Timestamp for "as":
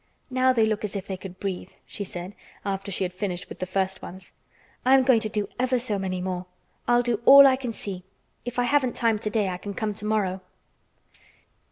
0.83-0.95